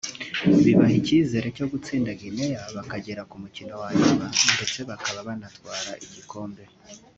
[0.65, 6.63] bibaha icyizere cyo gutsinda Guinea bakagera ku mukino wa nyuma ndetse bakaba banatwara igikombe